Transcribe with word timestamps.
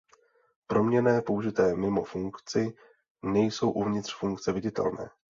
Proměnné 0.67 1.21
použité 1.21 1.75
mimo 1.75 2.03
funkci 2.03 2.73
nejsou 3.21 3.71
uvnitř 3.71 4.15
funkce 4.19 4.51
viditelné. 4.53 5.09